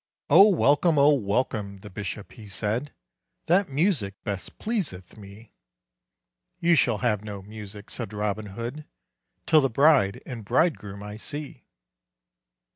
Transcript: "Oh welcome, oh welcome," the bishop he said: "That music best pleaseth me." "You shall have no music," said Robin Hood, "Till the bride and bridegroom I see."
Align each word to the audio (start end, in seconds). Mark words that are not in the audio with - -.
"Oh 0.31 0.49
welcome, 0.49 0.97
oh 0.97 1.13
welcome," 1.13 1.77
the 1.81 1.91
bishop 1.91 2.31
he 2.31 2.47
said: 2.47 2.91
"That 3.45 3.69
music 3.69 4.15
best 4.23 4.57
pleaseth 4.57 5.15
me." 5.15 5.53
"You 6.59 6.73
shall 6.73 6.97
have 7.05 7.23
no 7.23 7.43
music," 7.43 7.91
said 7.91 8.11
Robin 8.11 8.47
Hood, 8.47 8.85
"Till 9.45 9.61
the 9.61 9.69
bride 9.69 10.19
and 10.25 10.43
bridegroom 10.43 11.03
I 11.03 11.17
see." 11.17 11.67